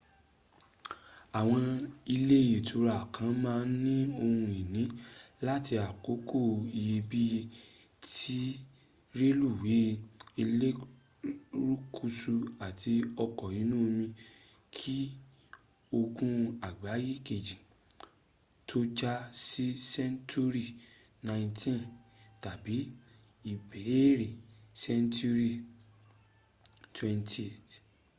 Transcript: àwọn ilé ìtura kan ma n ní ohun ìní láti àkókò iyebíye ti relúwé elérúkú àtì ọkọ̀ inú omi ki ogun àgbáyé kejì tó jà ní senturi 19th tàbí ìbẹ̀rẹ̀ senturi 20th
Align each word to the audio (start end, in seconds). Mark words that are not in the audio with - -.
àwọn 1.39 1.65
ilé 2.15 2.37
ìtura 2.57 2.95
kan 3.15 3.31
ma 3.43 3.53
n 3.67 3.71
ní 3.85 3.95
ohun 4.23 4.47
ìní 4.61 4.83
láti 5.47 5.73
àkókò 5.87 6.39
iyebíye 6.79 7.41
ti 8.09 8.39
relúwé 9.19 9.77
elérúkú 10.41 12.05
àtì 12.67 12.93
ọkọ̀ 13.23 13.47
inú 13.61 13.75
omi 13.87 14.07
ki 14.75 14.97
ogun 15.99 16.37
àgbáyé 16.67 17.11
kejì 17.27 17.57
tó 18.69 18.77
jà 18.99 19.13
ní 19.45 19.65
senturi 19.91 20.65
19th 21.27 21.81
tàbí 22.43 22.75
ìbẹ̀rẹ̀ 23.51 24.33
senturi 24.81 25.51
20th 26.95 27.73